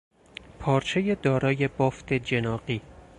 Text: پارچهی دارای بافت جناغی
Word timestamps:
پارچهی 0.59 1.15
دارای 1.15 1.67
بافت 1.67 2.13
جناغی 2.13 2.81